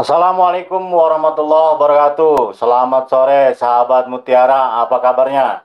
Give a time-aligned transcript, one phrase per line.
[0.00, 2.56] Assalamualaikum warahmatullahi wabarakatuh.
[2.56, 5.60] Selamat sore sahabat Mutiara, apa kabarnya?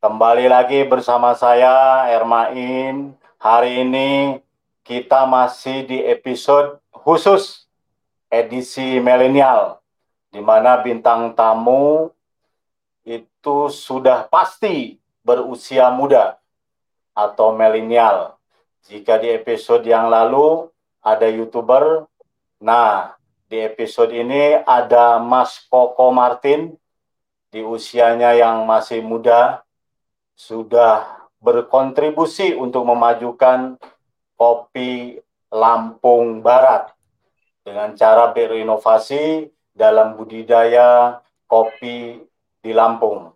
[0.00, 3.12] Kembali lagi bersama saya Ermain.
[3.36, 4.40] Hari ini
[4.80, 7.68] kita masih di episode khusus
[8.32, 9.84] edisi milenial
[10.32, 12.08] di mana bintang tamu
[13.04, 16.40] itu sudah pasti berusia muda
[17.12, 18.40] atau milenial.
[18.88, 20.64] Jika di episode yang lalu
[21.04, 22.08] ada YouTuber,
[22.56, 23.15] nah
[23.46, 26.74] di episode ini ada Mas Koko Martin
[27.54, 29.62] di usianya yang masih muda
[30.34, 33.78] sudah berkontribusi untuk memajukan
[34.34, 35.22] kopi
[35.54, 36.90] Lampung Barat
[37.62, 42.18] dengan cara berinovasi dalam budidaya kopi
[42.58, 43.30] di Lampung.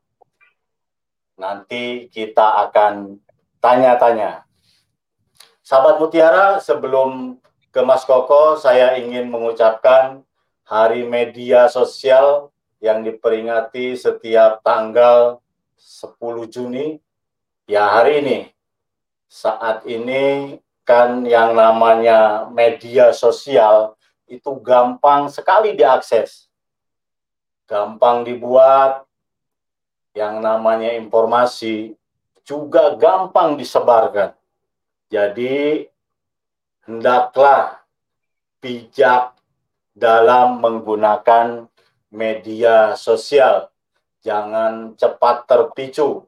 [1.39, 3.15] Nanti kita akan
[3.63, 4.43] tanya-tanya.
[5.63, 7.39] Sahabat Mutiara, sebelum
[7.71, 10.27] ke Mas Koko, saya ingin mengucapkan
[10.67, 12.51] Hari Media Sosial
[12.83, 15.39] yang diperingati setiap tanggal
[15.79, 16.99] 10 Juni.
[17.71, 18.39] Ya hari ini,
[19.31, 23.95] saat ini kan yang namanya media sosial
[24.27, 26.51] itu gampang sekali diakses.
[27.71, 29.07] Gampang dibuat,
[30.19, 31.95] yang namanya informasi
[32.43, 34.35] juga gampang disebarkan.
[35.07, 35.87] Jadi
[36.91, 37.87] hendaklah
[38.59, 39.39] bijak
[39.95, 41.71] dalam menggunakan
[42.11, 43.71] media sosial.
[44.27, 46.27] Jangan cepat terpicu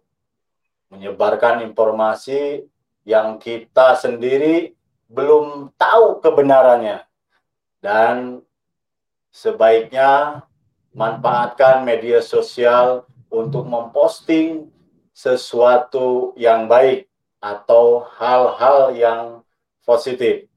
[0.87, 2.63] menyebarkan informasi
[3.03, 4.79] yang kita sendiri
[5.11, 7.03] belum tahu kebenarannya.
[7.83, 8.47] Dan
[9.35, 10.47] sebaiknya
[10.95, 13.03] manfaatkan media sosial
[13.35, 14.71] untuk memposting
[15.11, 17.11] sesuatu yang baik
[17.43, 19.43] atau hal-hal yang
[19.83, 20.52] positif.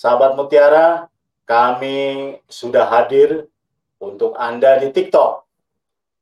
[0.00, 1.12] Sahabat Mutiara,
[1.44, 3.52] kami sudah hadir
[4.00, 5.44] untuk Anda di TikTok.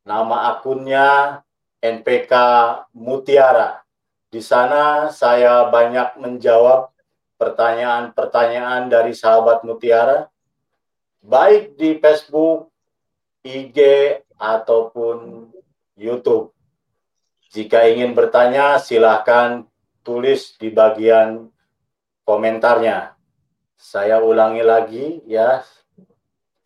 [0.03, 1.39] Nama akunnya
[1.79, 2.35] NPK
[2.91, 3.87] Mutiara.
[4.35, 6.91] Di sana saya banyak menjawab
[7.39, 10.27] pertanyaan-pertanyaan dari sahabat Mutiara,
[11.23, 12.75] baik di Facebook,
[13.47, 13.79] IG,
[14.43, 15.55] ataupun
[15.95, 16.51] YouTube.
[17.55, 19.71] Jika ingin bertanya, silahkan
[20.03, 21.47] tulis di bagian
[22.27, 23.18] komentarnya.
[23.79, 25.63] Saya ulangi lagi ya,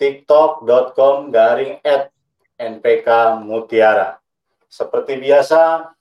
[0.00, 2.08] tiktok.com garing at
[2.56, 4.16] npk mutiara.
[4.64, 5.92] Seperti biasa,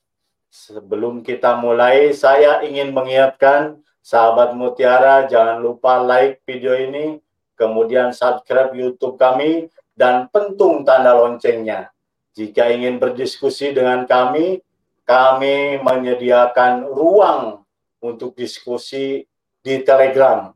[0.48, 7.20] sebelum kita mulai, saya ingin mengingatkan sahabat mutiara jangan lupa like video ini,
[7.60, 11.92] kemudian subscribe YouTube kami, dan pentung tanda loncengnya.
[12.40, 14.64] Jika ingin berdiskusi dengan kami,
[15.04, 17.68] kami menyediakan ruang
[18.00, 19.28] untuk diskusi
[19.60, 20.56] di Telegram.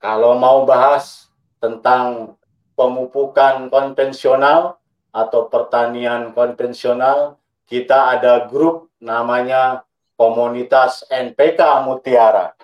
[0.00, 1.28] Kalau mau bahas
[1.60, 2.32] tentang
[2.72, 4.80] pemupukan konvensional
[5.12, 7.36] atau pertanian konvensional,
[7.68, 9.84] kita ada grup namanya
[10.16, 12.56] Komunitas NPK Mutiara.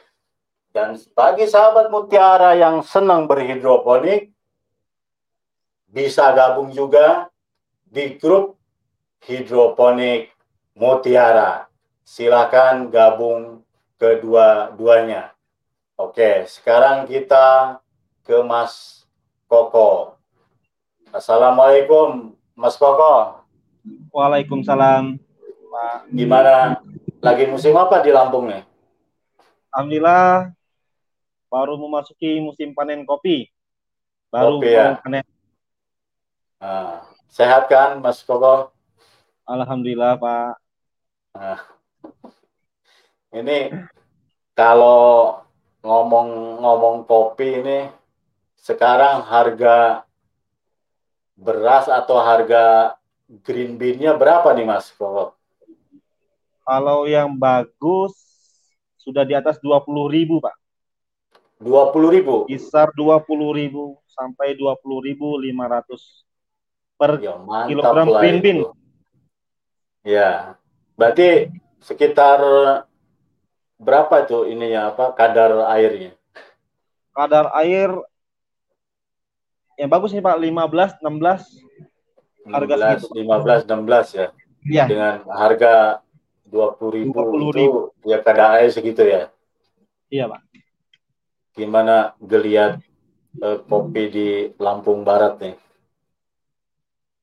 [0.72, 4.32] Dan bagi sahabat Mutiara yang senang berhidroponik,
[5.92, 7.28] bisa gabung juga
[7.84, 8.56] di grup
[9.28, 10.32] hidroponik
[10.72, 11.68] Mutiara.
[12.00, 13.60] Silakan gabung
[14.00, 15.35] kedua-duanya.
[15.96, 17.80] Oke, sekarang kita
[18.20, 19.00] ke Mas
[19.48, 20.20] Koko.
[21.08, 23.40] Assalamualaikum, Mas Koko.
[24.12, 25.16] Waalaikumsalam,
[25.72, 26.12] Pak.
[26.12, 26.84] Gimana?
[27.24, 28.60] Lagi musim apa di Lampung nih?
[29.72, 30.52] Alhamdulillah
[31.48, 33.48] baru memasuki musim panen kopi.
[34.28, 35.00] Baru Kopi, ya?
[35.00, 35.24] panen.
[36.60, 38.68] Nah, sehat kan, Mas Koko?
[39.48, 40.60] Alhamdulillah, Pak.
[41.40, 41.60] Nah,
[43.32, 43.72] ini
[44.52, 45.40] kalau
[45.86, 47.86] ngomong-ngomong kopi ini
[48.58, 50.02] sekarang harga
[51.38, 52.96] beras atau harga
[53.46, 55.38] green bean-nya berapa nih Mas Koko?
[56.66, 58.18] Kalau yang bagus
[58.98, 60.56] sudah di atas 20.000, Pak.
[61.62, 62.50] 20.000.
[62.50, 63.70] Kisar 20.000
[64.10, 66.26] sampai 20.500
[66.98, 67.38] per Ya,
[67.70, 68.56] kilogram green bean.
[68.58, 68.68] itu.
[70.02, 70.58] Ya.
[70.98, 72.40] Berarti sekitar
[73.76, 76.12] berapa tuh ininya apa kadar airnya?
[77.12, 77.92] Kadar air
[79.76, 81.66] yang bagus nih, Pak, 15 16
[82.46, 84.26] Harga 16, 15, 16 ya.
[84.66, 84.84] Iya.
[84.86, 86.02] Dengan harga
[86.46, 87.50] 20 ribu 20.000.
[87.50, 87.66] itu
[88.06, 89.30] ya kadang segitu ya.
[90.10, 90.40] Iya, Pak.
[91.58, 92.78] Gimana geliat
[93.42, 94.28] eh, kopi di
[94.62, 95.56] Lampung Barat nih?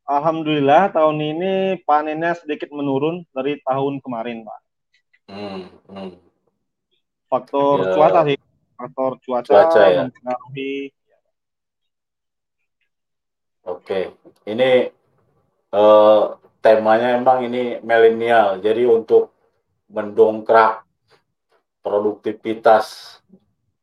[0.04, 1.54] Alhamdulillah tahun ini
[1.88, 4.60] panennya sedikit menurun dari tahun kemarin, Pak.
[5.32, 6.12] Hmm, hmm.
[7.33, 7.94] Faktor Ya.
[7.97, 8.38] cuaca sih.
[8.77, 10.03] Faktor cuaca, Cuaca, ya.
[10.06, 10.94] mempengaruhi.
[13.65, 14.13] Oke,
[14.45, 14.94] ini
[15.74, 16.24] eh,
[16.62, 19.33] temanya emang ini milenial, jadi untuk
[19.89, 20.85] mendongkrak
[21.81, 23.18] produktivitas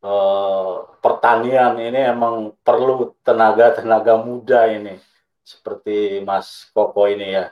[0.05, 4.95] eh, pertanian ini emang perlu tenaga-tenaga muda ini,
[5.43, 7.51] seperti Mas Koko ini ya.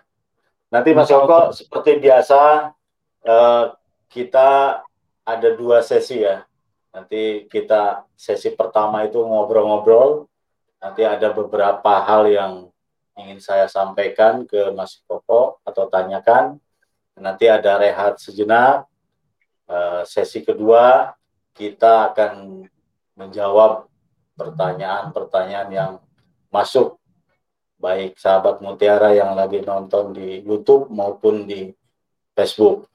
[0.71, 2.71] Nanti Mas Koko seperti biasa
[3.25, 3.65] eh,
[4.13, 4.85] kita
[5.29, 6.49] ada dua sesi ya.
[6.89, 10.25] Nanti kita sesi pertama itu ngobrol-ngobrol,
[10.81, 12.53] nanti ada beberapa hal yang
[13.13, 16.57] ingin saya sampaikan ke Mas Koko atau tanyakan.
[17.21, 18.89] Nanti ada rehat sejenak.
[19.69, 21.13] Eh, sesi kedua
[21.53, 22.65] kita akan
[23.19, 23.85] menjawab
[24.39, 25.93] pertanyaan-pertanyaan yang
[26.49, 26.97] masuk
[27.77, 31.69] baik sahabat Mutiara yang lagi nonton di YouTube maupun di
[32.33, 32.89] Facebook.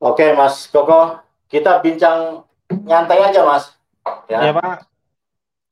[0.00, 2.40] Oke, Mas Koko, kita bincang
[2.88, 3.76] nyantai aja, Mas.
[4.32, 4.88] Iya, Pak.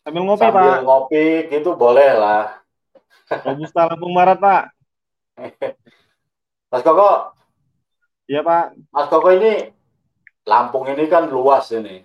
[0.04, 0.80] Sambil ngopi, Sambil Pak.
[0.84, 2.60] ngopi gitu boleh lah.
[3.28, 4.62] Robusta Lampung Barat, Pak.
[6.72, 7.32] Mas Koko,
[8.28, 8.76] Iya, Pak.
[8.92, 9.72] Mas Koko ini
[10.44, 12.04] Lampung ini kan luas ini.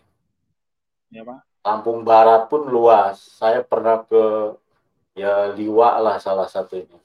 [1.12, 1.40] Iya, Pak.
[1.64, 3.20] Lampung Barat pun luas.
[3.20, 4.56] Saya pernah ke
[5.20, 7.00] ya Liwa lah salah satunya.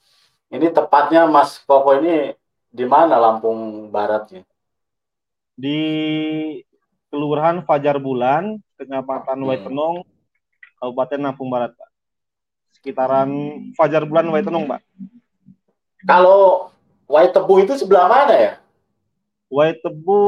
[0.54, 2.30] Ini tepatnya Mas Koko ini
[2.70, 4.46] di mana Lampung Baratnya?
[5.58, 5.80] Di
[7.10, 9.48] Kelurahan Fajar Bulan, Kecamatan Hmm.
[9.50, 10.06] Waitenong,
[10.78, 11.90] Kabupaten Lampung Barat, Pak.
[12.78, 13.26] Sekitaran
[13.74, 14.80] Fajar Bulan Waitenong, Pak.
[16.06, 16.70] Kalau
[17.10, 18.52] Waitebu itu sebelah mana ya?
[19.50, 20.20] Waitebu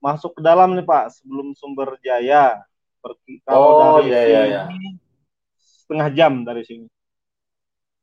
[0.00, 2.64] masuk ke dalam nih, Pak, sebelum Sumber Jaya.
[3.04, 4.62] Pergi kalau Oh, dari iya, iya, iya.
[5.56, 6.88] setengah jam dari sini.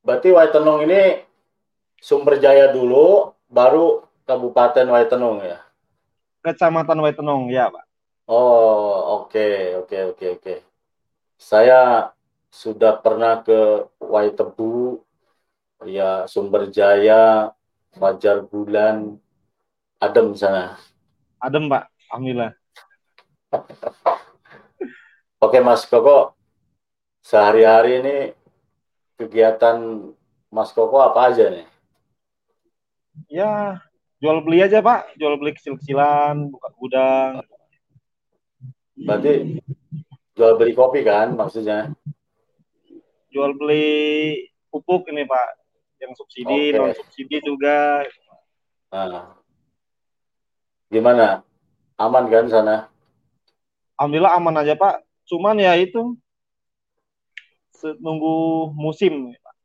[0.05, 1.23] Berarti Waitenong ini
[1.97, 5.65] Sumber Jaya dulu, baru Kabupaten Waitenong ya?
[6.45, 7.85] Kecamatan Waitenong, ya, Pak.
[8.27, 10.55] Oh, oke, oke, oke, oke.
[11.39, 12.11] Saya
[12.51, 14.99] sudah pernah ke Waitebu,
[15.87, 17.53] ya Sumber Jaya,
[17.95, 19.15] Fajar Bulan,
[20.01, 20.75] adem sana.
[21.39, 21.87] Adem, Pak.
[22.11, 22.51] Alhamdulillah.
[25.37, 26.33] Oke, Mas Koko,
[27.21, 28.17] sehari-hari ini
[29.21, 29.77] kegiatan
[30.49, 31.67] Mas Koko apa aja nih?
[33.29, 33.85] Ya,
[34.17, 35.17] jual beli aja, Pak.
[35.17, 37.33] Jual beli kecil-kecilan, buka gudang.
[38.97, 39.61] Berarti
[40.33, 41.93] jual beli kopi kan maksudnya?
[43.29, 44.37] Jual beli
[44.73, 45.47] pupuk ini, Pak.
[45.97, 46.77] Yang subsidi, Oke.
[46.77, 48.05] non subsidi juga.
[48.93, 49.33] Nah,
[50.93, 51.41] gimana?
[51.97, 52.89] Aman kan sana?
[53.97, 55.01] Alhamdulillah aman aja, Pak.
[55.25, 56.15] Cuman ya itu
[58.01, 59.55] nunggu musim Pak.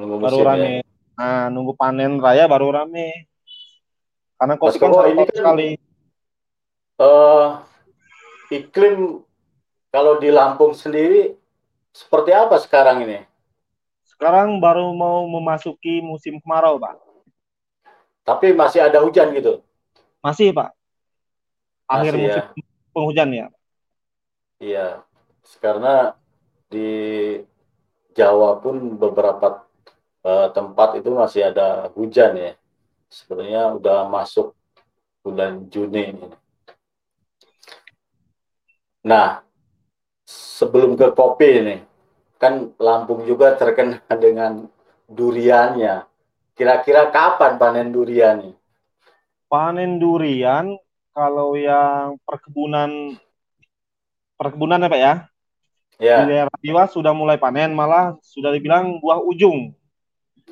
[0.00, 0.48] Nunggu baru musim ya?
[0.48, 0.72] rame.
[1.14, 3.28] Nah, nunggu panen raya baru rame.
[4.44, 5.68] Karena kopi kan ini kan- sekali.
[6.94, 7.48] Eh,
[8.52, 9.24] iklim
[9.88, 11.32] kalau di Lampung sendiri
[11.90, 13.24] seperti apa sekarang ini?
[14.04, 17.00] Sekarang baru mau memasuki musim kemarau, Pak.
[18.22, 19.64] Tapi masih ada hujan gitu?
[20.20, 20.76] Masih, Pak.
[21.88, 22.34] Akhir Masih ya?
[22.52, 23.46] musim penghujan ya.
[24.62, 24.88] Iya,
[25.58, 26.14] karena
[26.70, 26.88] di
[28.14, 29.66] Jawa pun beberapa
[30.24, 32.52] eh, tempat itu masih ada hujan ya.
[33.14, 34.58] Sebenarnya udah masuk
[35.22, 36.26] bulan Juni ini.
[39.06, 39.38] Nah,
[40.26, 41.76] sebelum ke kopi ini,
[42.42, 44.66] kan Lampung juga terkenal dengan
[45.06, 46.10] duriannya.
[46.58, 48.58] Kira-kira kapan panen duriannya?
[49.46, 50.74] Panen durian
[51.14, 53.14] kalau yang perkebunan
[54.34, 55.14] perkebunan ya, Pak ya.
[55.94, 59.70] Di Ya, daerah Jawa sudah mulai panen, malah sudah dibilang buah ujung.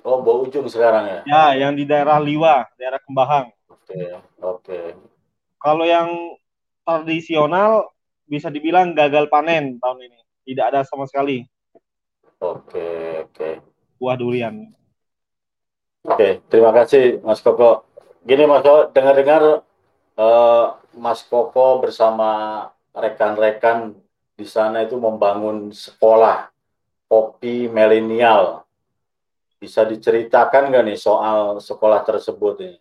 [0.02, 1.20] Oh bau ujung sekarang ya.
[1.24, 3.50] Ya, yang di daerah Liwa, daerah Kembahang.
[3.70, 4.80] Oke, oke.
[5.62, 6.10] Kalau yang
[6.82, 7.90] tradisional
[8.26, 10.18] bisa dibilang gagal panen tahun ini.
[10.42, 11.46] Tidak ada sama sekali
[12.42, 13.48] Oke, oke.
[14.02, 14.66] buah durian.
[16.02, 17.86] Oke, terima kasih Mas Koko.
[18.26, 19.62] Gini Mas Koko, dengar-dengar
[20.18, 20.66] eh,
[20.98, 23.94] Mas Koko bersama rekan-rekan
[24.34, 26.50] di sana itu membangun sekolah
[27.06, 28.66] kopi milenial.
[29.62, 32.76] Bisa diceritakan nggak nih soal sekolah tersebut ini?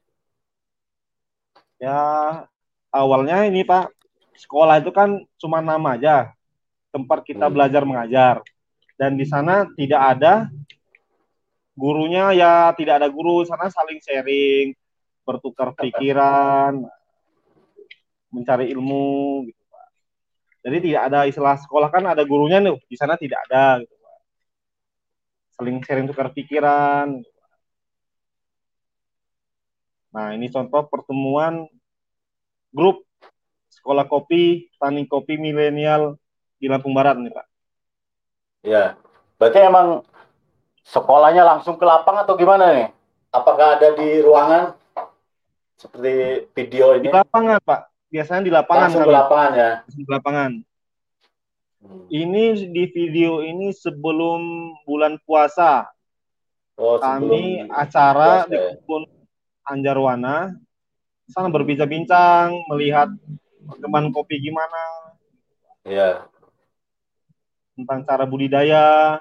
[1.78, 2.02] Ya,
[2.90, 3.94] awalnya ini Pak,
[4.34, 6.34] sekolah itu kan cuma nama aja,
[6.90, 7.54] tempat kita Hmm.
[7.54, 8.42] belajar mengajar.
[8.98, 10.50] Dan di sana tidak ada
[11.78, 14.74] gurunya ya tidak ada guru sana saling sharing,
[15.22, 16.82] bertukar pikiran,
[18.34, 19.86] mencari ilmu gitu Pak.
[20.66, 24.01] Jadi tidak ada istilah sekolah kan ada gurunya nih, di sana tidak ada gitu
[25.62, 25.70] Pak.
[25.70, 27.22] Saling sharing tukar pikiran.
[30.12, 31.70] Nah, ini contoh pertemuan
[32.74, 33.06] grup
[33.70, 36.18] sekolah kopi, tani kopi milenial
[36.58, 37.46] di Lampung Barat nih Pak.
[38.62, 38.94] Ya,
[39.38, 40.02] berarti emang
[40.82, 42.88] sekolahnya langsung ke lapang atau gimana nih?
[43.32, 44.76] Apakah ada di ruangan
[45.80, 47.14] seperti video Di ini?
[47.16, 49.18] lapangan Pak, biasanya di lapangan Langsung ke kami.
[49.18, 49.72] lapangan ya.
[49.88, 50.52] Di lapangan.
[51.82, 52.06] Hmm.
[52.14, 54.42] Ini di video ini sebelum
[54.86, 55.90] bulan puasa
[56.78, 58.66] Oh, kami sebelum acara puasa di ya.
[58.78, 59.04] kebun
[59.62, 60.38] Anjarwana
[61.26, 63.10] sana berbincang-bincang melihat
[63.66, 64.82] perkembangan kopi gimana
[65.82, 66.30] Ya,
[67.74, 69.18] tentang cara budidaya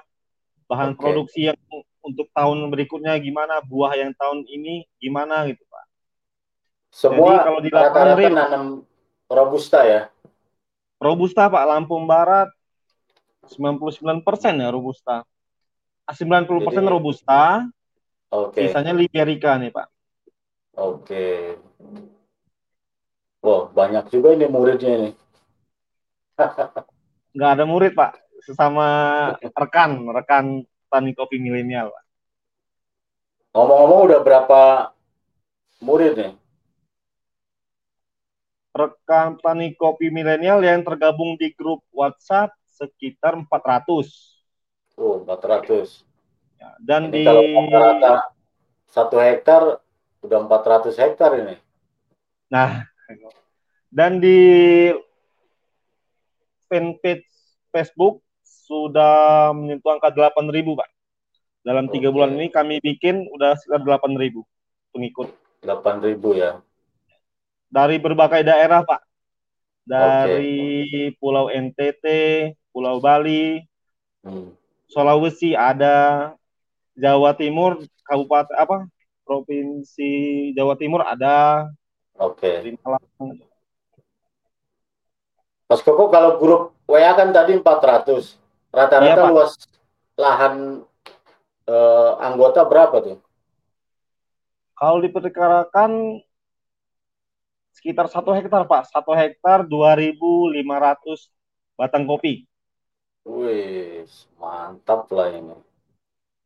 [0.69, 1.01] bahan Oke.
[1.01, 1.57] produksi yang
[2.05, 5.85] untuk tahun berikutnya gimana buah yang tahun ini gimana gitu pak
[6.93, 8.65] semua kalau di lapangan nanam
[9.25, 10.13] robusta ya.
[11.01, 12.47] Robusta pak Lampung Barat
[13.49, 14.21] 99%
[14.55, 15.25] ya robusta
[16.01, 16.45] Ah, 90%
[16.77, 17.41] Jadi- robusta
[18.31, 19.87] Oke, sisanya liberica nih pak
[20.71, 21.57] oke.
[23.41, 25.09] Wow, banyak juga ini muridnya ini.
[27.35, 28.85] nggak ada murid pak sesama
[29.51, 30.45] rekan rekan
[30.87, 32.03] tani kopi milenial pak
[33.51, 34.61] Ngomong-ngomong udah berapa
[35.83, 36.31] murid nih?
[38.71, 44.41] Rekan tani kopi milenial yang tergabung di grup WhatsApp sekitar 400
[45.01, 46.03] Oh, 400.
[46.61, 48.13] Ya, dan Ini di kalau rata-rata
[48.85, 49.81] satu hektar
[50.21, 51.55] udah 400 hektar ini.
[52.51, 52.83] nah
[53.89, 54.39] dan di
[56.67, 57.27] fanpage
[57.71, 60.89] Facebook sudah menyentuh angka 8.000 pak
[61.63, 64.43] dalam tiga bulan ini kami bikin udah sekitar 8.000
[64.91, 65.27] pengikut
[65.63, 66.51] 8.000 ya.
[67.71, 69.01] Dari berbagai daerah pak
[69.81, 72.05] dari Pulau NTT
[72.69, 73.63] Pulau Bali
[74.21, 74.53] Hmm.
[74.85, 76.29] Sulawesi ada,
[76.93, 78.85] Jawa Timur, Kabupaten apa?
[79.25, 81.65] Provinsi Jawa Timur ada,
[82.21, 82.61] Oke.
[82.61, 83.01] di Malang.
[85.65, 88.37] Mas Koko kalau grup WA kan tadi 400.
[88.69, 89.29] Rata-rata Iya, Pak.
[89.33, 89.51] luas
[90.19, 90.85] lahan
[91.65, 93.17] eh, anggota berapa tuh?
[94.77, 96.21] Kalau diperkirakan
[97.71, 101.31] sekitar satu hektar Pak, satu hektar 2.500
[101.79, 102.45] batang kopi.
[103.25, 104.05] Wih,
[104.41, 105.55] mantap lah ini.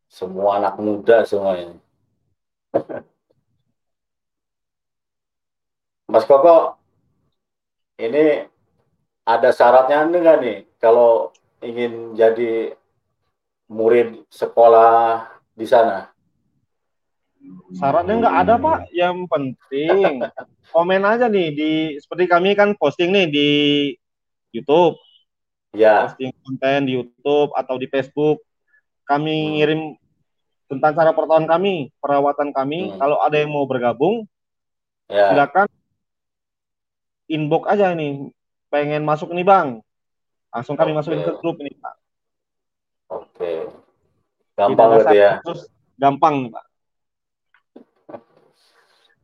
[0.08, 1.78] Semua anak muda semua ini.
[6.12, 6.78] Mas Koko,
[8.00, 8.46] ini
[9.26, 11.34] ada syaratnya enggak nih kalau
[11.66, 12.78] ingin jadi
[13.68, 15.28] murid sekolah
[15.58, 16.15] di sana?
[17.72, 20.22] Syaratnya nggak ada Pak, yang penting
[20.70, 23.50] komen aja nih di seperti kami kan posting nih di
[24.52, 24.96] YouTube,
[25.72, 28.40] Ya, posting konten di YouTube atau di Facebook.
[29.04, 29.52] Kami Hmm.
[29.54, 29.82] ngirim
[30.66, 32.90] tentang cara pertanian kami, perawatan kami.
[32.90, 32.98] Hmm.
[32.98, 34.24] Kalau ada yang mau bergabung,
[35.06, 35.30] ya.
[35.30, 35.68] silakan
[37.28, 38.32] inbox aja ini.
[38.68, 39.80] Pengen masuk nih bang,
[40.50, 40.98] langsung kami Oke.
[41.00, 41.96] masukin ke grup ini pak.
[43.08, 43.52] Oke.
[44.56, 45.32] Tidak Gampang berarti ya.
[45.44, 46.66] khusus, gampang nih pak.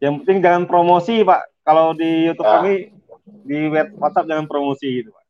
[0.01, 1.41] Yang penting jangan promosi pak.
[1.61, 2.53] Kalau di YouTube Ah.
[2.59, 2.89] kami
[3.45, 5.25] di web WhatsApp jangan promosi gitu pak.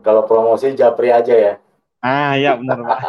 [0.00, 1.54] Kalau promosi Japri aja ya.
[2.00, 2.98] Ah ya benar pak.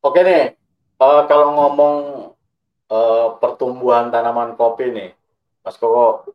[0.00, 0.54] Oke nih,
[0.96, 1.96] eh, kalau ngomong
[2.86, 5.10] eh, pertumbuhan tanaman kopi nih,
[5.66, 6.30] Mas Koko,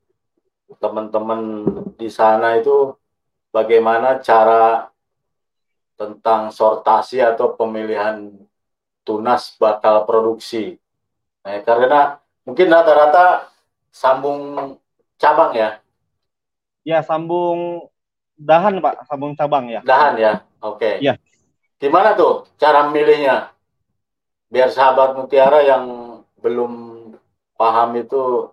[0.77, 1.63] teman-teman
[1.95, 2.91] di sana itu
[3.55, 4.91] bagaimana cara
[5.95, 8.35] tentang sortasi atau pemilihan
[9.11, 10.79] tunas bakal produksi?
[11.43, 11.99] Nah, karena
[12.47, 13.51] mungkin rata-rata
[13.91, 14.41] sambung
[15.19, 15.69] cabang ya,
[16.81, 17.87] Ya sambung
[18.39, 19.85] dahan pak, sambung cabang ya.
[19.85, 20.33] dahan ya.
[20.63, 20.97] Oke.
[21.03, 21.13] Iya.
[21.81, 23.53] Gimana tuh cara milihnya?
[24.51, 25.85] Biar sahabat Mutiara yang
[26.41, 26.73] belum
[27.57, 28.49] paham itu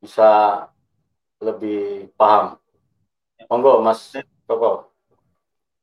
[0.00, 0.30] bisa
[1.42, 2.56] lebih paham.
[3.48, 4.12] Monggo Mas
[4.48, 4.90] Koko.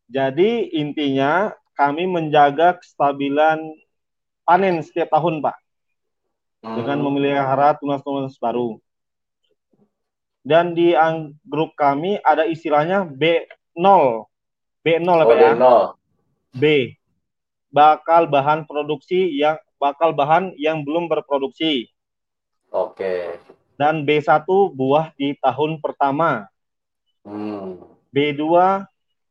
[0.10, 3.60] Jadi intinya kami menjaga kestabilan
[4.44, 5.56] panen setiap tahun pak.
[6.64, 8.80] Hmm, dengan memelihara tunas-tunas baru.
[10.44, 10.96] Dan di
[11.44, 14.28] grup kami ada istilahnya B0.
[14.84, 15.52] B0 oh, apa ya?
[15.56, 15.96] nol.
[16.56, 16.96] B.
[17.72, 21.92] Bakal bahan produksi yang bakal bahan yang belum berproduksi.
[22.72, 23.40] Oke.
[23.76, 26.48] Dan B1 buah di tahun pertama.
[27.24, 27.80] Hmm.
[28.12, 28.44] B2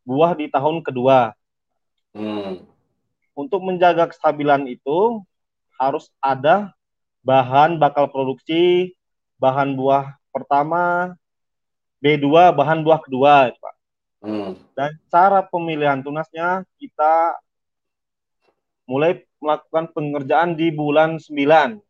[0.02, 1.37] buah di tahun kedua.
[2.12, 2.72] Hmm.
[3.33, 5.25] Untuk menjaga kestabilan itu
[5.81, 6.77] harus ada
[7.25, 8.93] bahan bakal produksi,
[9.41, 11.17] bahan buah pertama,
[12.03, 13.75] B2 bahan buah kedua, Pak.
[14.23, 14.55] Hmm.
[14.75, 17.39] Dan cara pemilihan tunasnya kita
[18.87, 21.83] mulai melakukan pengerjaan di bulan 9.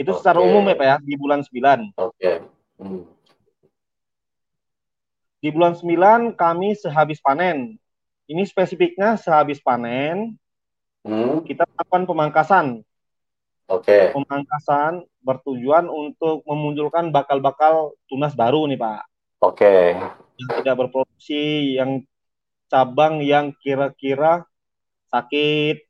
[0.00, 0.48] Itu secara Oke.
[0.48, 1.92] umum ya Pak ya, di bulan 9.
[2.00, 2.32] Oke.
[2.80, 3.04] Hmm.
[5.40, 7.80] Di bulan 9 kami sehabis panen.
[8.30, 10.38] Ini spesifiknya sehabis panen,
[11.02, 11.40] Hmm.
[11.42, 12.84] kita lakukan pemangkasan.
[13.66, 14.12] Oke.
[14.12, 19.02] Pemangkasan bertujuan untuk memunculkan bakal-bakal tunas baru nih Pak.
[19.40, 19.96] Oke.
[20.36, 22.04] Yang tidak berproduksi, yang
[22.68, 24.44] cabang yang kira-kira
[25.08, 25.82] sakit,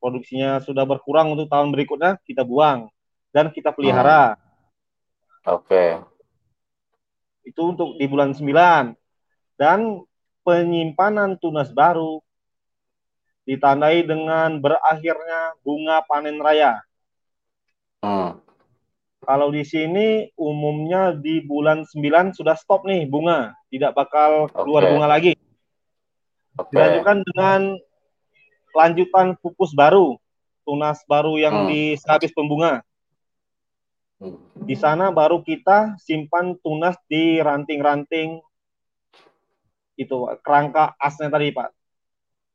[0.00, 2.90] produksinya sudah berkurang untuk tahun berikutnya, kita buang.
[3.34, 4.38] Dan kita pelihara.
[5.44, 6.00] Oke.
[7.44, 8.94] Itu untuk di bulan 9.
[9.58, 10.00] Dan
[10.44, 12.20] penyimpanan tunas baru
[13.44, 16.80] ditandai dengan berakhirnya bunga panen raya.
[18.00, 18.40] Hmm.
[19.24, 24.90] Kalau di sini umumnya di bulan 9 sudah stop nih bunga, tidak bakal keluar Oke.
[24.92, 25.32] bunga lagi.
[26.60, 26.72] Oke.
[26.76, 27.60] Dilanjutkan dengan
[28.76, 30.20] lanjutan pupus baru,
[30.68, 31.68] tunas baru yang Hmm.
[31.72, 32.84] di sehabis pembunga.
[34.64, 38.40] Di sana baru kita simpan tunas di ranting-ranting
[39.94, 41.70] itu kerangka asnya tadi Pak.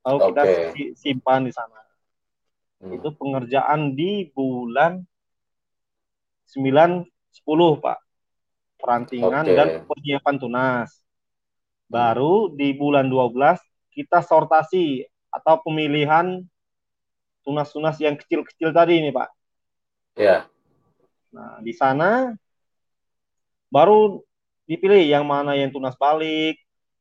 [0.07, 0.55] Lalu kita Oke.
[0.75, 1.79] si- simpan di sana.
[2.79, 2.95] Hmm.
[2.95, 5.03] Itu pengerjaan di bulan
[6.47, 7.99] 9 10 Pak.
[8.79, 9.55] Perantingan Oke.
[9.55, 10.89] dan penyiapan tunas.
[11.89, 13.59] Baru di bulan 12
[13.91, 16.39] kita sortasi atau pemilihan
[17.43, 19.29] tunas-tunas yang kecil-kecil tadi ini Pak.
[20.15, 20.47] Ya.
[21.33, 22.33] Nah, di sana
[23.69, 24.21] baru
[24.65, 26.57] dipilih yang mana yang tunas balik,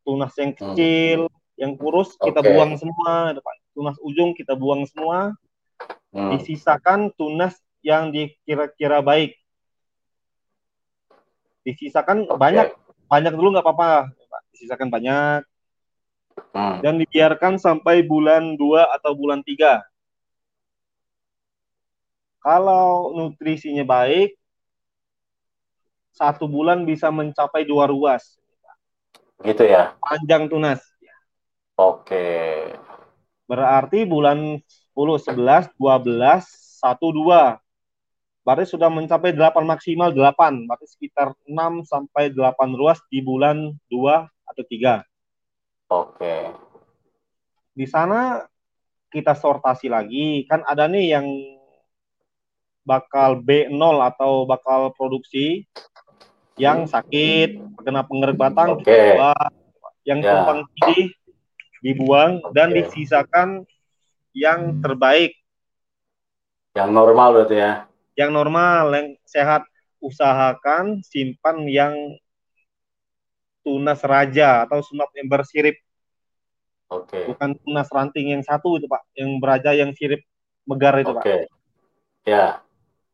[0.09, 1.29] tunas yang kecil,
[1.61, 3.37] yang kurus kita buang semua.
[3.77, 5.37] Tunas ujung kita buang semua,
[6.09, 6.33] Hmm.
[6.33, 9.37] disisakan tunas yang dikira-kira baik.
[11.61, 12.41] Disisakan Oke.
[12.41, 12.73] banyak,
[13.05, 14.09] banyak dulu nggak apa-apa.
[14.57, 15.45] Disisakan banyak
[16.57, 16.81] Hmm.
[16.81, 19.85] dan dibiarkan sampai bulan 2 atau bulan 3.
[22.41, 24.39] Kalau nutrisinya baik,
[26.15, 28.38] satu bulan bisa mencapai dua ruas
[29.43, 29.95] Gitu ya.
[30.03, 30.83] panjang tunas.
[31.79, 32.75] Oke.
[33.47, 34.59] Berarti bulan
[34.93, 36.43] 10, 11, 12,
[36.83, 37.57] 1, 2.
[38.43, 40.67] Berarti sudah mencapai 8 maksimal 8.
[40.67, 45.07] Berarti sekitar 6 sampai 8 ruas di bulan 2 atau 3.
[45.89, 46.51] Oke.
[47.73, 48.43] Di sana
[49.09, 50.45] kita sortasi lagi.
[50.51, 51.27] Kan ada nih yang
[52.83, 55.69] bakal B0 atau bakal produksi
[56.59, 59.53] yang sakit, kena pengerek batang, buang.
[60.03, 60.31] yang Ya.
[60.35, 61.13] tumpang tindih
[61.79, 62.83] dibuang dan Oke.
[62.83, 63.63] disisakan
[64.35, 65.35] yang terbaik,
[66.75, 67.73] Yang normal berarti ya.
[68.15, 69.63] yang normal, yang sehat.
[69.99, 71.91] Usahakan simpan yang
[73.67, 75.75] tunas raja atau sunat yang bersirip,
[76.87, 77.27] Oke.
[77.27, 80.23] bukan tunas ranting yang satu itu Pak, yang beraja yang sirip
[80.63, 81.23] megar itu Pak.
[81.27, 81.37] Oke.
[82.23, 82.63] Ya.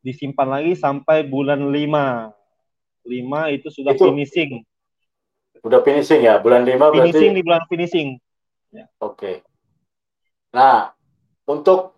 [0.05, 2.29] Disimpan lagi sampai bulan 5.
[3.05, 4.65] 5 itu sudah Itu finishing.
[5.61, 6.37] Udah finishing ya.
[6.37, 7.13] Bulan 5 berarti.
[7.13, 8.09] Finishing di bulan finishing.
[8.99, 9.45] Oke.
[10.51, 10.91] Nah,
[11.45, 11.95] untuk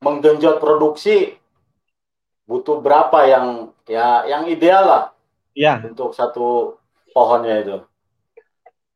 [0.00, 1.36] menggenjot produksi
[2.44, 3.46] butuh berapa yang
[3.84, 5.04] ya yang ideal lah
[5.52, 6.78] Ya, untuk satu
[7.10, 7.78] pohonnya itu.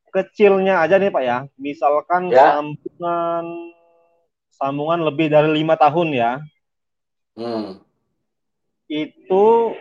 [0.09, 1.39] kecilnya aja nih Pak ya.
[1.55, 2.55] Misalkan Ya.
[2.57, 3.45] sambungan
[4.49, 6.33] sambungan lebih dari lima tahun ya,
[7.35, 7.83] Hmm.
[8.95, 9.75] Itu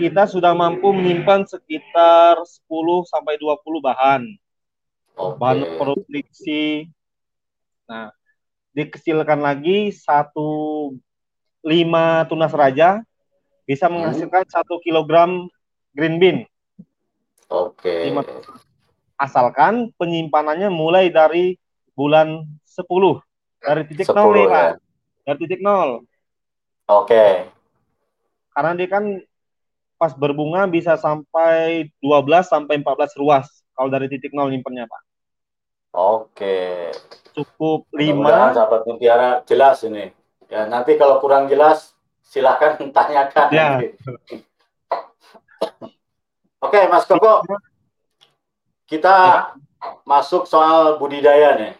[0.00, 4.22] kita sudah mampu menyimpan sekitar 10 sampai 20 bahan.
[5.12, 5.36] Oke.
[5.36, 6.88] Bahan produksi.
[7.84, 8.08] Nah,
[8.72, 10.48] dikecilkan lagi satu
[11.60, 13.04] lima tunas raja
[13.68, 14.00] bisa Hmm.
[14.00, 15.44] menghasilkan satu kilogram
[15.92, 16.38] green bean.
[17.52, 18.08] Oke.
[18.08, 18.24] Lima.
[19.20, 21.60] Asalkan penyimpanannya mulai dari
[21.92, 23.20] bulan 10
[23.60, 24.50] dari titik nol 10 nih ya.
[24.50, 24.72] Pak.
[25.28, 25.90] Dari titik nol.
[26.88, 27.53] Oke.
[28.54, 29.04] Karena dia kan
[29.98, 35.02] pas berbunga bisa sampai 12 sampai 14 ruas kalau dari titik nol nyimpennya Pak.
[35.94, 36.90] Oke.
[37.34, 40.10] Cukup Mudah-mudahan 5 sahabat mutiara jelas ini.
[40.46, 43.48] Ya, nanti kalau kurang jelas silahkan tanyakan.
[43.50, 43.82] Ya.
[46.62, 47.42] Oke, Mas Koko.
[48.86, 49.50] Kita
[50.06, 51.72] masuk soal budidaya nih.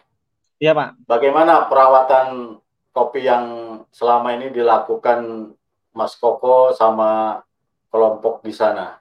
[0.59, 0.89] Iya Pak.
[1.07, 2.57] Bagaimana perawatan
[2.95, 3.45] kopi yang
[3.91, 5.51] selama ini dilakukan
[5.95, 7.39] Mas Koko sama
[7.87, 8.99] kelompok di sana?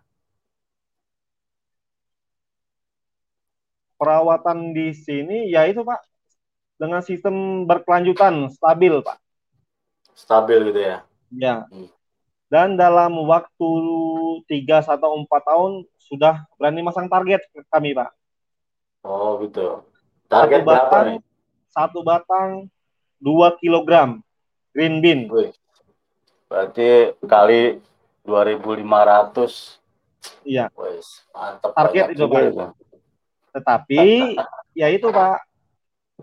[3.99, 6.07] Perawatan di sini ya itu Pak
[6.79, 9.19] dengan sistem berkelanjutan stabil Pak.
[10.15, 10.97] Stabil gitu ya.
[11.35, 11.67] Ya.
[11.67, 11.91] Hmm.
[12.47, 13.71] Dan dalam waktu
[14.47, 17.43] 3 atau 4 tahun sudah berani masang target
[17.75, 18.15] kami Pak.
[19.03, 19.83] Oh gitu.
[20.31, 21.19] Target Satu berapa batang, nih?
[21.75, 22.51] Satu batang
[23.19, 24.23] 2 kilogram
[24.71, 25.27] green bean.
[25.27, 25.51] Wih.
[26.55, 27.83] Berarti kali
[28.23, 29.83] 2500.
[30.47, 30.71] Iya.
[30.79, 32.43] Wes, mantap Target itu, Pak.
[32.47, 32.67] itu.
[33.51, 34.03] Tetapi
[34.79, 35.43] ya itu Pak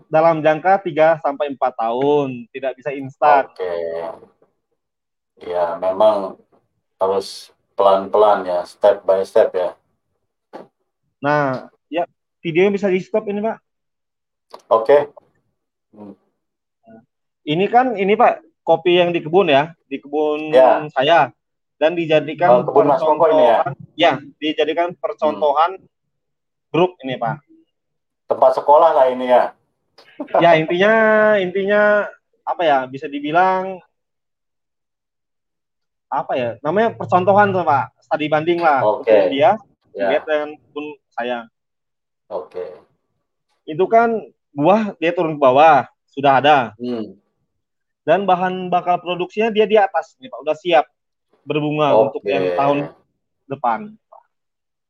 [0.08, 3.44] dalam jangka 3 sampai 4 tahun, tidak bisa instan.
[3.44, 3.76] Oke.
[5.44, 6.40] Ya, memang
[6.96, 9.76] harus pelan-pelan ya, step by step ya.
[11.20, 12.08] Nah, ya
[12.40, 13.60] videonya bisa di stop ini Pak.
[14.72, 15.12] Oke.
[17.44, 20.86] Ini kan ini Pak kopi yang di kebun ya, di kebun Ya.
[20.90, 21.30] saya
[21.76, 23.60] dan dijadikan Oh, kebun Mas ini ya?
[23.94, 25.82] ya, dijadikan percontohan
[26.70, 27.42] grup ini Pak.
[28.26, 29.52] Tempat sekolah lah ini ya.
[30.38, 30.92] Ya intinya
[31.36, 32.06] intinya
[32.42, 33.78] apa ya bisa dibilang
[36.06, 39.08] apa ya namanya percontohan tuh Pak studi banding lah Oke.
[39.08, 39.50] untuk dia
[39.92, 40.08] Ya.
[40.24, 41.44] dengan pun saya
[42.26, 42.64] Oke.
[43.64, 44.08] itu kan
[44.50, 47.16] buah dia turun ke bawah sudah ada Hmm.
[48.02, 50.84] Dan bahan bakal produksinya dia di atas nih Pak udah siap
[51.42, 52.02] berbunga Oke.
[52.18, 52.78] untuk yang tahun
[53.46, 53.80] depan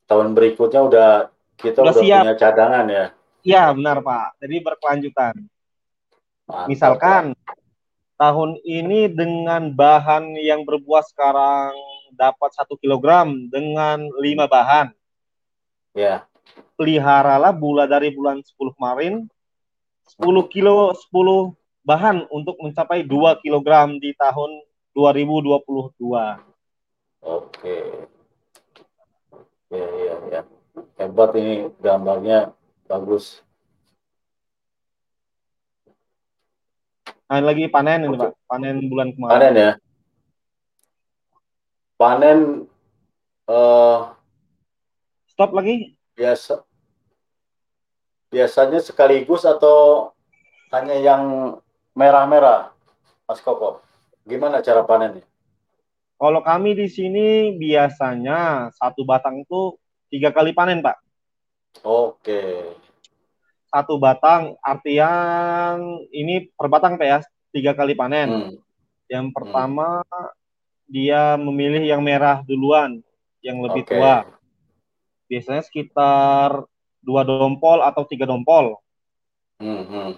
[0.05, 1.11] Tahun berikutnya udah
[1.57, 2.23] kita Udah udah, siap.
[2.25, 3.05] punya cadangan ya.
[3.43, 5.35] iya benar Pak jadi berkelanjutan
[6.43, 7.25] Mantap, misalkan
[8.17, 11.73] tahun ini dengan bahan yang berbuah sekarang
[12.13, 14.93] dapat satu kilogram dengan lima bahan
[15.93, 16.25] Ya.
[16.77, 19.29] peliharalah bula dari bulan 10 kemarin
[20.17, 24.51] 10 kilo 10 bahan untuk mencapai 2 kilogram di tahun
[24.95, 26.53] 2022
[27.23, 27.79] Oke.
[29.71, 30.43] Ya, ya, ya.
[30.99, 32.51] Hebat ini gambarnya
[32.91, 33.41] bagus.
[37.33, 39.73] nah ini lagi panen ini Pak panen bulan kemarin Panen ya.
[41.97, 42.39] Panen
[43.49, 43.99] eh
[45.33, 46.61] stop lagi biasa
[48.29, 50.13] biasanya sekaligus atau
[50.77, 51.25] hanya yang
[51.93, 52.73] merah-merah,
[53.29, 53.81] Mas Koko?
[54.23, 55.27] Gimana cara panennya?
[56.23, 59.75] kalau kami di sini biasanya satu batang itu
[60.07, 60.95] tiga kali panen Pak
[61.83, 62.71] Oke.
[63.67, 65.83] satu batang artian
[66.15, 67.19] ini per batang Pak ya
[67.51, 68.55] tiga kali panen Hmm.
[69.11, 70.07] yang pertama
[70.87, 73.03] dia memilih yang merah duluan
[73.43, 73.99] yang lebih Oke.
[73.99, 74.23] tua
[75.27, 76.63] biasanya sekitar
[77.03, 78.79] dua dompol atau tiga dompol
[79.59, 80.11] Hmm, hmm.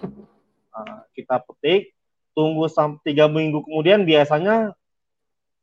[0.75, 1.95] Nah, kita petik
[2.35, 4.75] tunggu sampai tiga minggu kemudian biasanya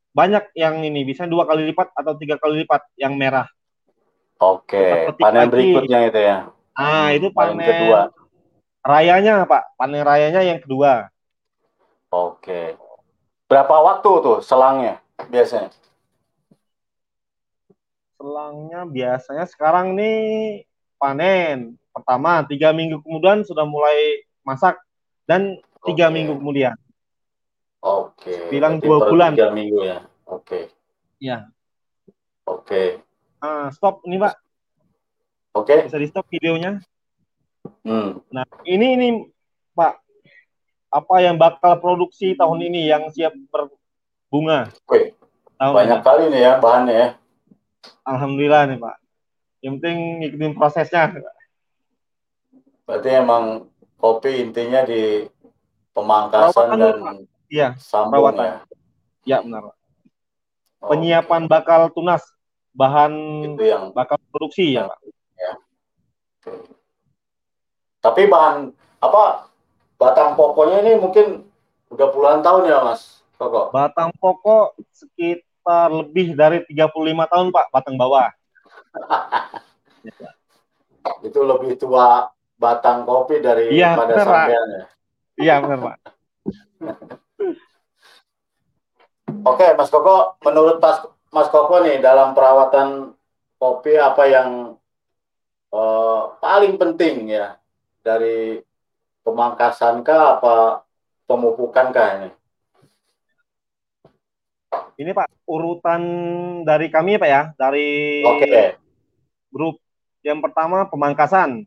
[0.09, 3.45] banyak yang ini bisa dua kali lipat atau tiga kali lipat yang merah
[4.41, 5.13] Oke.
[5.21, 5.53] Panen lagi.
[5.53, 6.37] berikutnya itu ya.
[6.73, 8.01] ah itu Panen panen kedua.
[8.81, 11.13] rayanya pak panen rayanya yang kedua
[12.09, 12.73] Oke.
[13.45, 14.97] Berapa waktu tuh selangnya
[15.29, 15.69] biasanya?
[18.17, 20.63] selangnya biasanya sekarang nih
[20.97, 24.79] panen pertama tiga minggu kemudian sudah mulai masak
[25.23, 26.13] dan tiga Oke.
[26.13, 26.75] minggu kemudian
[27.83, 28.47] Oke.
[28.47, 29.31] Bilang berarti dua bulan.
[29.35, 29.99] Tiga minggu ya.
[30.23, 30.71] Oke.
[31.19, 31.37] ya
[32.43, 32.99] Oke.
[33.39, 34.35] ah, stop ini pak
[35.53, 35.87] Oke.
[35.87, 36.79] bisa di stop videonya
[37.83, 38.19] Hmm.
[38.27, 39.07] nah ini ini
[39.71, 39.95] pak
[40.91, 45.15] apa yang bakal produksi tahun ini yang siap berbunga Wih,
[45.55, 47.07] tahun banyak ini kali nih ya bahannya ya.
[48.03, 48.95] alhamdulillah nih pak
[49.63, 51.07] yang penting ngikutin prosesnya
[52.83, 53.71] Berarti emang
[54.03, 55.23] kopi intinya di
[55.95, 57.15] pemangkasan Perawatan dan
[57.47, 58.43] iya sambung perawatan.
[58.43, 58.59] ya.
[59.23, 59.71] ya benar.
[60.83, 62.19] Oh, penyiapan bakal tunas
[62.75, 63.15] bahan
[63.55, 64.99] itu yang bakal produksi ya pak
[66.43, 66.51] Oke.
[68.03, 69.47] Tapi bahan apa
[69.95, 71.47] batang pokoknya ini mungkin
[71.87, 73.71] udah puluhan tahun ya Mas Koko.
[73.71, 76.91] batang pokok sekitar lebih dari 35
[77.31, 78.27] tahun pak batang bawah
[81.23, 84.83] Itu lebih tua batang kopi dari Iya, pada sampean ya.
[85.39, 85.97] iya benar pak
[89.43, 93.11] Oke Mas Koko, menurut Mas, Mas Koko nih dalam perawatan
[93.59, 94.49] kopi apa yang
[95.73, 97.57] eh, paling penting ya
[97.99, 98.61] dari
[99.23, 100.55] pemangkasan kah apa
[101.27, 102.29] pemupukan kah ini?
[104.95, 106.01] ini pak urutan
[106.63, 108.77] dari kami pak ya dari Oke,
[109.49, 109.75] grup
[110.21, 111.65] yang pertama pemangkasan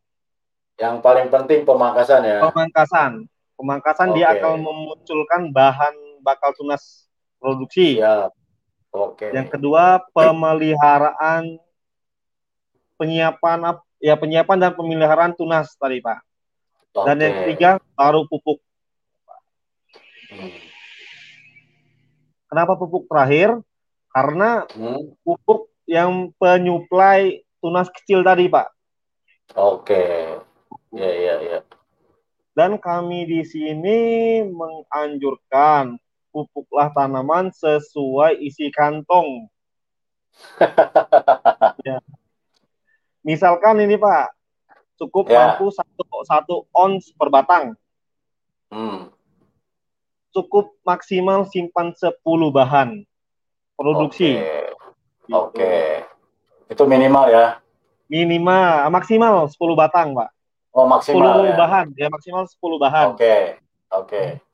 [0.77, 2.39] yang paling penting pemangkasan ya.
[2.43, 4.39] pemangkasan pemangkasan dia Oke.
[4.39, 8.31] akan memunculkan bahan bakal tunas produksi Siap.
[8.91, 9.33] Oke.
[9.33, 11.57] yang kedua pemeliharaan
[12.97, 16.21] penyiapan ap- ya penyiapan dan pemeliharaan tunas tadi pak
[16.97, 18.57] Dan yang ketiga baru pupuk.
[20.27, 20.49] Hmm.
[22.47, 23.61] Kenapa pupuk terakhir?
[24.09, 25.13] Karena Hmm.
[25.21, 28.73] pupuk yang penyuplai tunas kecil tadi, Pak.
[29.55, 30.36] Oke.
[30.95, 31.61] Ya, ya, ya.
[32.57, 33.99] Dan kami di sini
[34.49, 36.01] menganjurkan
[36.33, 39.49] pupuklah tanaman sesuai isi kantong.
[41.87, 42.03] Ya.
[43.25, 44.31] Misalkan ini Pak,
[45.01, 45.57] cukup Ya.
[45.57, 47.73] mampu satu, satu ons per batang.
[48.69, 49.09] Hmm.
[50.37, 53.03] Cukup maksimal simpan 10 bahan
[53.81, 54.37] produksi.
[54.37, 54.45] Oke.
[55.27, 55.33] Gitu.
[55.33, 55.75] Oke.
[56.69, 57.47] Itu minimal ya.
[58.07, 60.36] Minimal, maksimal 10 batang Pak.
[60.77, 61.57] Oh, 10 maksimal ya.
[61.57, 63.17] bahan, ya maksimal 10 bahan.
[63.17, 63.57] Oke.
[63.97, 64.45] Oke.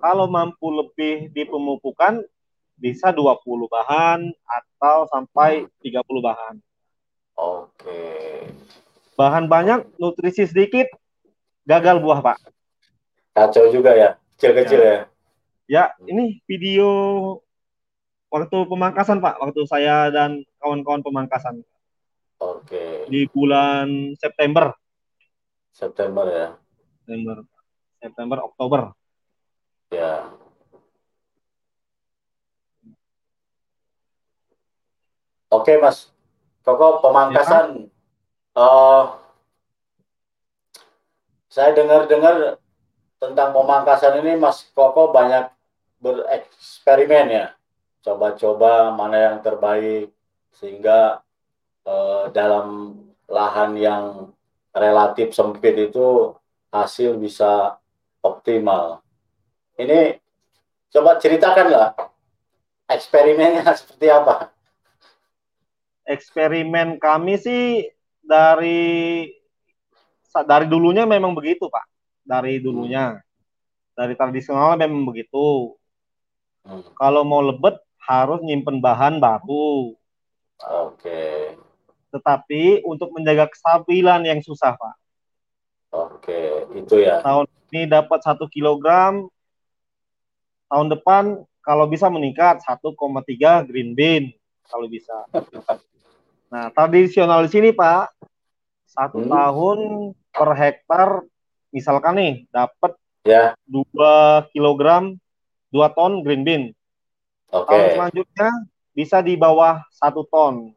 [0.00, 2.24] Kalau mampu lebih di pemupukan,
[2.80, 6.56] bisa 20 bahan atau sampai 30 bahan.
[7.36, 8.00] Oke.
[9.12, 10.88] Bahan banyak, nutrisi sedikit,
[11.68, 12.40] gagal buah, Pak.
[13.36, 14.16] Kacau juga ya.
[14.40, 14.98] Kecil-kecil ya.
[15.68, 16.88] Ya, ini video
[18.32, 19.36] waktu pemangkasan, Pak.
[19.36, 21.60] Waktu saya dan kawan-kawan pemangkasan
[22.40, 23.04] Oke.
[23.12, 24.72] di bulan September.
[25.76, 26.48] September ya.
[27.04, 27.36] September,
[28.00, 28.80] September, Oktober.
[29.92, 30.32] Ya.
[35.52, 36.08] Oke, Mas.
[36.64, 37.92] Koko pemangkasan.
[38.56, 39.04] eh,
[41.52, 42.56] saya dengar-dengar
[43.20, 45.52] tentang pemangkasan ini, Mas Koko banyak
[46.00, 47.46] bereksperimen ya.
[48.00, 50.08] Coba-coba mana yang terbaik
[50.56, 51.20] sehingga
[51.84, 52.96] eh, dalam
[53.28, 54.32] lahan yang
[54.76, 56.36] relatif sempit itu
[56.68, 57.80] hasil bisa
[58.20, 59.00] optimal.
[59.80, 60.20] Ini
[60.92, 61.96] coba ceritakanlah
[62.84, 64.52] eksperimennya seperti apa.
[66.06, 67.88] Eksperimen kami sih
[68.22, 69.26] dari
[70.30, 71.88] dari dulunya memang begitu, Pak.
[72.22, 73.16] Dari dulunya.
[73.96, 75.72] Dari tradisional memang begitu.
[76.62, 79.96] Hmm, Kalau mau lebet harus nyimpen bahan baru.
[80.62, 81.56] Oke,
[82.16, 84.94] Tetapi untuk menjaga kestabilan yang susah, Pak.
[85.92, 86.40] oke,
[86.72, 87.20] itu ya.
[87.20, 89.28] Tahun ini dapat satu kilogram,
[90.66, 91.24] tahun depan
[91.60, 94.32] kalau bisa meningkat 1,3 green bean
[94.64, 95.12] kalau bisa.
[96.46, 98.14] Nah, tradisional di sini, Pak,
[98.86, 99.30] satu Hmm.
[99.34, 99.78] tahun
[100.30, 101.08] per hektar,
[101.68, 102.94] misalkan nih, dapat
[103.26, 105.18] Ya, 2 kilogram,
[105.74, 106.64] 2 ton green bean.
[107.50, 108.48] oke, Tahun selanjutnya
[108.94, 110.70] bisa di bawah satu ton.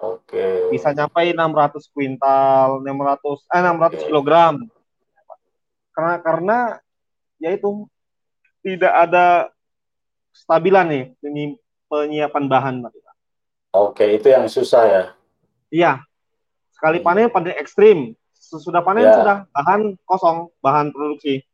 [0.00, 0.72] Oke.
[0.72, 4.06] bisa nyampe 600 kuintal, 600 eh 600 Oke.
[4.08, 4.54] kilogram.
[5.92, 6.58] Karena karena
[7.36, 7.84] yaitu
[8.60, 9.26] tidak ada
[10.32, 12.74] stabilan nih penyi- penyiapan bahan.
[12.84, 12.92] Pak.
[13.70, 15.04] Oke, itu yang susah ya.
[15.70, 15.92] Iya.
[16.72, 17.06] Sekali Hmm.
[17.06, 17.98] panen panen ekstrim.
[18.32, 19.14] Sesudah panen Ya.
[19.14, 21.44] sudah bahan kosong, bahan produksi.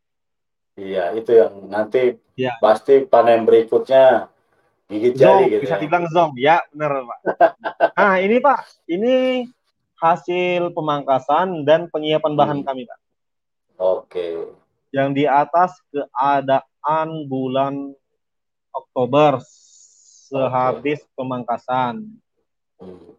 [0.73, 2.57] Iya, itu yang nanti Iya.
[2.57, 4.29] pasti panen berikutnya
[4.87, 5.79] gigit jari Zong, gitu bisa ya.
[5.79, 6.31] dibilang zong.
[6.35, 7.19] Ya, benar, Pak.
[7.93, 9.15] nah, ini Pak, ini
[9.95, 12.65] hasil pemangkasan dan penyiapan bahan Hmm.
[12.65, 12.99] kami, Pak.
[13.77, 14.47] Oke,
[14.89, 17.93] yang di atas keadaan bulan
[18.71, 19.37] Oktober
[20.23, 22.07] sehabis pemangkasan.
[22.77, 23.13] Hmm,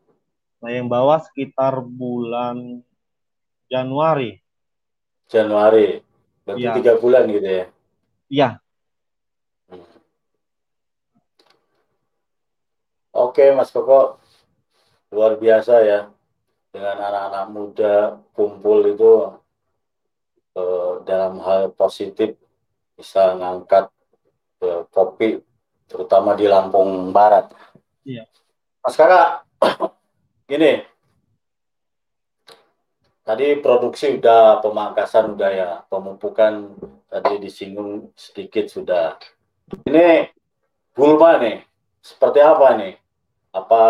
[0.59, 2.83] Nah, yang bawah sekitar bulan
[3.67, 4.43] Januari.
[5.27, 6.03] Januari,
[6.43, 6.75] berarti Iya.
[6.75, 7.67] tiga bulan gitu ya.
[8.27, 8.49] Iya,
[13.29, 14.17] Oke, Mas Koko,
[15.13, 16.09] luar biasa ya
[16.73, 17.95] dengan anak-anak muda
[18.33, 19.37] kumpul itu
[20.57, 22.41] eh, dalam hal positif
[22.97, 23.93] bisa ngangkat
[24.65, 25.45] eh, kopi,
[25.85, 27.53] terutama di Lampung Barat.
[28.09, 28.25] Iya.
[28.81, 29.45] Mas Kakak,
[30.49, 30.89] gini,
[33.29, 36.81] tadi produksi udah, pemangkasan udah ya, pemupukan
[37.13, 39.21] tadi disinggung sedikit sudah.
[39.85, 40.33] Ini
[40.97, 41.61] Bulma nih,
[42.01, 42.97] seperti apa nih?
[43.59, 43.85] Apa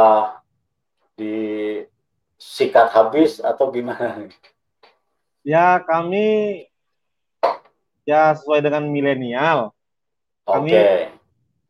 [1.19, 4.29] disikat habis atau gimana?
[5.47, 6.69] Ya kami
[8.05, 9.73] ya sesuai dengan milenial.
[10.45, 11.09] Kami-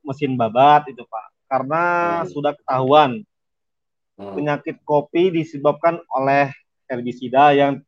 [0.03, 1.27] mesin babat itu Pak.
[1.47, 1.83] Karena
[2.25, 2.31] Hmm.
[2.33, 3.23] sudah ketahuan
[4.19, 6.51] Hmm, penyakit kopi disebabkan oleh
[6.91, 7.79] herbisida yang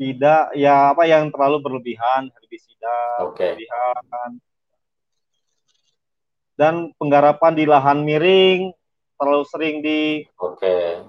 [0.00, 4.32] tidak ya apa yang terlalu berlebihan herbisida oke, berlebihan.
[6.56, 8.72] Dan penggarapan di lahan miring
[9.16, 11.02] terlalu sering di oke.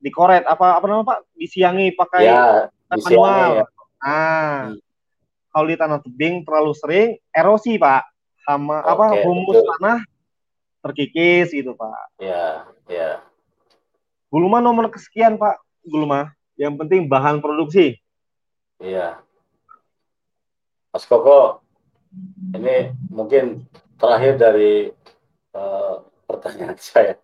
[0.00, 3.64] dikoret apa apa namanya Pak disiangi pakai Ya, manual.
[3.64, 3.66] ya.
[4.04, 4.76] Nah, Hmm.
[5.48, 8.04] kalau di tanah tebing terlalu sering erosi Pak,
[8.44, 9.68] sama apa Oke, humus betul.
[9.80, 9.98] tanah
[10.84, 12.20] terkikis gitu Pak.
[12.20, 13.24] Ya, ya.
[14.28, 16.36] Gulma nomor kesekian Pak, Gulma.
[16.60, 17.96] Yang penting bahan produksi.
[18.76, 19.24] Iya.
[20.92, 21.64] Mas Koko,
[22.52, 23.64] ini mungkin
[23.96, 24.92] terakhir dari
[25.56, 27.14] uh, pertanyaan saya.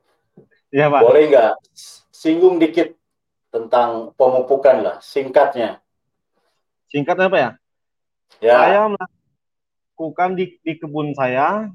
[0.71, 1.01] Iya, Pak.
[1.03, 1.53] Boleh nggak
[2.11, 2.95] singgung dikit
[3.51, 5.83] tentang pemupukan lah, singkatnya.
[6.87, 7.51] Singkatnya apa ya?
[8.39, 8.57] Ya.
[8.57, 11.71] Saya melakukan di, di kebun saya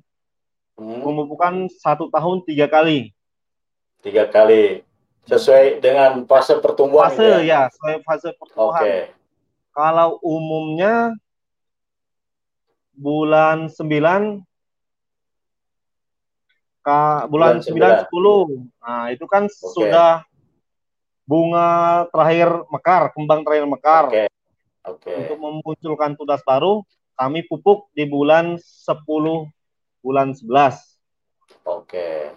[0.76, 3.15] Hmm, pemupukan satu tahun tiga kali.
[4.04, 4.84] tiga kali.
[5.24, 7.15] Sesuai dengan fase pertumbuhan.
[7.15, 8.36] Fase gitu ya, sesuai fase Oke.
[8.36, 8.84] pertumbuhan.
[9.71, 11.15] Kalau umumnya
[12.91, 14.43] bulan 9
[16.86, 18.69] ka, bulan Bulan 9 10.
[18.86, 20.21] Nah, itu kan sudah
[21.26, 24.06] bunga terakhir mekar, kembang terakhir mekar.
[24.13, 24.26] Oke.
[24.86, 25.12] Oke.
[25.17, 26.86] Untuk memunculkan tunas baru,
[27.17, 29.50] kami pupuk di bulan 10
[30.06, 30.78] bulan 11.
[31.65, 32.30] Oke.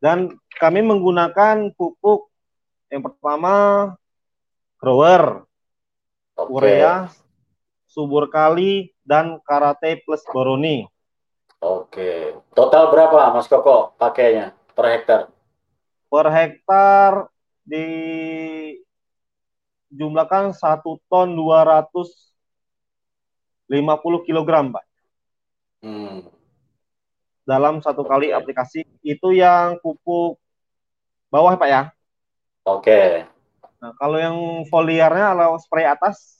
[0.00, 2.32] Dan kami menggunakan pupuk
[2.88, 3.52] yang pertama
[4.80, 5.44] grower,
[6.40, 6.48] Oke.
[6.56, 7.12] urea,
[7.90, 10.86] subur kali, dan karate plus boroni.
[11.60, 12.32] Oke.
[12.54, 15.20] Total berapa Mas Koko pakainya per hektar?
[16.08, 17.28] Per hektar
[17.66, 17.84] di
[19.90, 24.84] jumlahkan 1 ton 250 kg, Pak.
[25.84, 26.24] Hmm.
[27.44, 28.38] Dalam satu kali Oke.
[28.38, 28.86] aplikasi.
[29.04, 30.38] Itu yang pupuk
[31.28, 31.92] bawah, Pak ya.
[32.64, 33.26] Oke.
[33.80, 34.36] Nah, kalau yang
[34.68, 36.39] foliarnya kalau spray atas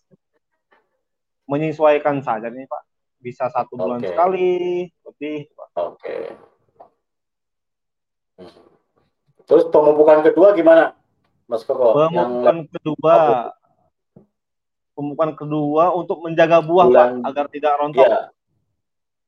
[1.50, 2.82] menyesuaikan saja nih Pak.
[3.20, 5.50] Bisa satu bulan sekali, lebih.
[5.52, 5.68] Pak.
[5.76, 6.16] Oke.
[8.38, 8.48] Hmm.
[9.44, 10.94] Terus pemupukan kedua gimana,
[11.50, 11.92] Mas Koko?
[12.06, 13.16] Pemupukan kedua,
[14.94, 18.06] pemupukan kedua untuk menjaga buah Bulan- Pak, agar tidak rontok.
[18.06, 18.20] Iya.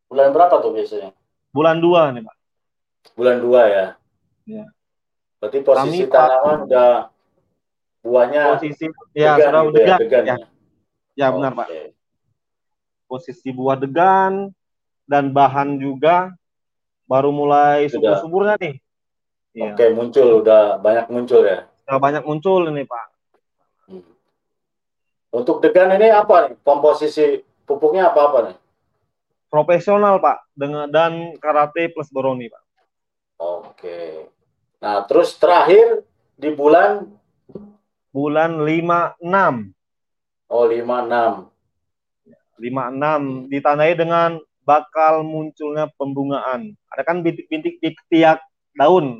[0.06, 1.10] Bulan berapa tuh biasanya?
[1.52, 2.36] Bulan dua nih Pak.
[3.18, 3.86] Bulan dua ya.
[4.46, 4.64] Iya.
[5.36, 6.90] Berarti posisi Kami, Pak- tanaman udah
[8.02, 9.98] buahnya Posisi ya sudah gitu ya, degan.
[10.00, 10.46] degan Ya, ya.
[11.18, 11.66] ya benar Pak.
[13.12, 14.48] Posisi buah degan
[15.04, 16.32] dan bahan juga
[17.04, 18.80] baru mulai subur-suburnya nih.
[19.52, 19.76] Iya.
[19.76, 21.68] Oke, muncul udah banyak muncul ya.
[21.84, 23.06] Sudah banyak muncul ini Pak.
[23.92, 24.12] Hmm.
[25.28, 26.56] Untuk degan ini apa nih?
[26.64, 28.56] Komposisi pupuknya apa-apa nih?
[29.52, 32.64] Profesional Pak dengan dan karate plus boroni Pak.
[33.36, 34.24] Oke.
[34.80, 36.00] Nah, terus terakhir
[36.40, 37.12] di bulan
[38.08, 39.76] bulan 56
[40.52, 41.51] oh 56.
[42.62, 48.38] 56 ditandai dengan bakal munculnya pembungaan ada kan bintik-bintik di tiap
[48.78, 49.18] daun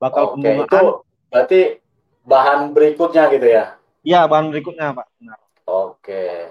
[0.00, 0.82] bakal Oke, pembungaan itu
[1.28, 1.60] berarti
[2.24, 3.64] bahan berikutnya gitu ya.
[4.00, 5.38] ya bahan berikutnya pak Benar.
[5.62, 6.50] Oke.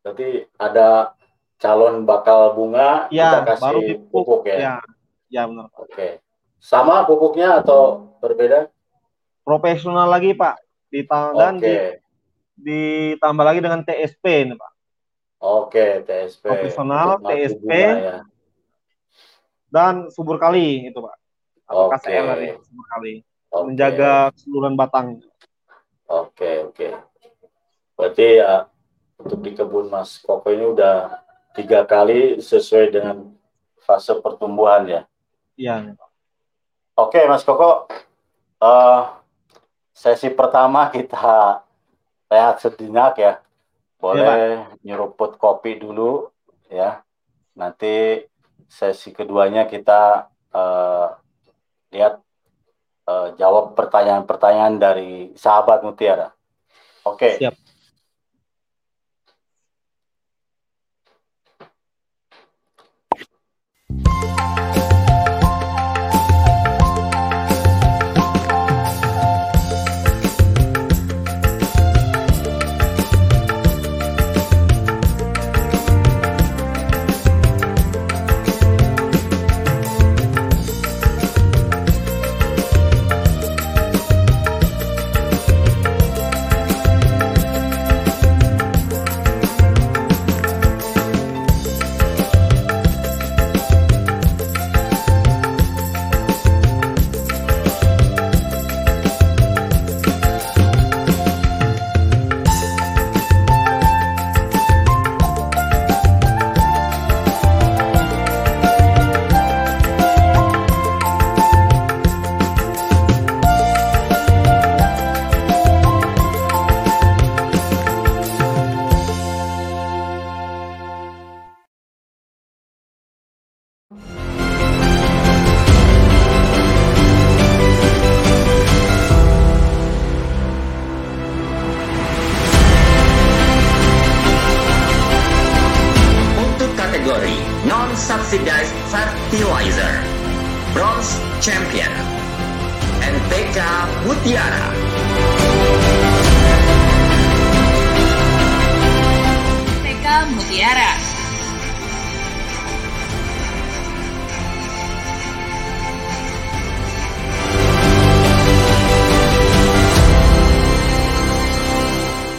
[0.00, 1.12] Berarti ada
[1.60, 4.56] calon bakal bunga ya kita kasih baru pupuk, dipupuk ya.
[4.58, 4.74] ya
[5.30, 5.78] ya benar Pak.
[5.86, 6.08] Oke.
[6.60, 8.68] Sama pupuknya atau berbeda?
[9.50, 10.62] profesional lagi pak
[10.94, 11.98] ditambah di-
[12.60, 14.69] ditambah lagi dengan TSP nih pak
[15.40, 16.44] Oke, TSP.
[16.44, 17.64] Profesional, Untuk TSP.
[17.64, 18.18] bunga ya.
[19.70, 21.14] dan subur kali itu pak
[21.64, 22.02] atau Oke.
[22.02, 23.12] KCL tadi, subur kali
[23.48, 23.64] Oke.
[23.64, 25.06] menjaga keseluruhan batang
[26.04, 26.88] Oke, oke.
[27.94, 28.66] Berarti ya
[29.14, 31.22] untuk di kebun Mas Koko ini udah
[31.54, 33.30] tiga kali sesuai dengan
[33.78, 35.02] fase pertumbuhan ya.
[35.54, 35.94] iya.
[36.92, 37.86] Oke, Mas Koko.
[38.58, 39.02] eh,
[39.94, 41.62] sesi pertama kita
[42.26, 43.38] rehat sejenak ya.
[44.00, 46.32] Boleh nyeruput kopi dulu
[46.72, 47.04] ya.
[47.54, 48.24] Nanti
[48.64, 51.08] sesi keduanya kita eh,
[51.92, 52.18] lihat
[53.06, 56.32] eh, jawab pertanyaan-pertanyaan dari sahabat Mutiara.
[57.04, 57.36] Oke.
[57.36, 57.69] Siap.